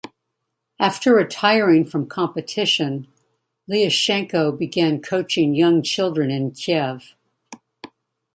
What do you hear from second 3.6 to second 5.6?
Liashenko began coaching